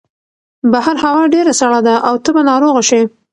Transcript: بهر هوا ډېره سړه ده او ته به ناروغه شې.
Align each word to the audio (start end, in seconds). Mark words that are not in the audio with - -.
بهر 0.71 0.95
هوا 1.03 1.23
ډېره 1.33 1.53
سړه 1.61 1.79
ده 1.87 1.95
او 2.07 2.15
ته 2.23 2.29
به 2.35 2.41
ناروغه 2.49 2.81
شې. 2.89 3.01